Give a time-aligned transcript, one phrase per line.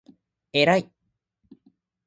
[0.53, 0.53] えらい！！！！！！！！！！！！！！！